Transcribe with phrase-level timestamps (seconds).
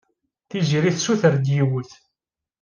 [0.49, 1.91] Tiziri tessuter-d yiwet.